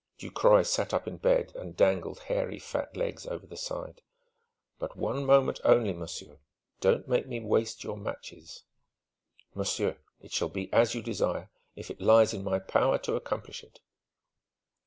Ducroy 0.17 0.63
sat 0.63 0.95
up 0.95 1.07
in 1.07 1.17
bed 1.17 1.53
and 1.55 1.77
dangled 1.77 2.21
hairy 2.21 2.57
fat 2.57 2.97
legs 2.97 3.27
over 3.27 3.45
the 3.45 3.55
side. 3.55 4.01
"But 4.79 4.97
one 4.97 5.23
moment 5.27 5.59
only, 5.63 5.93
monsieur. 5.93 6.39
Don't 6.79 7.07
make 7.07 7.27
me 7.27 7.39
waste 7.39 7.83
your 7.83 7.97
matches!" 7.97 8.63
"Monsieur, 9.53 9.99
it 10.19 10.31
shall 10.33 10.49
be 10.49 10.73
as 10.73 10.95
you 10.95 11.03
desire, 11.03 11.51
if 11.75 11.91
it 11.91 12.01
lies 12.01 12.33
in 12.33 12.43
my 12.43 12.57
power 12.57 12.97
to 12.97 13.15
accomplish 13.15 13.63
it." 13.63 13.79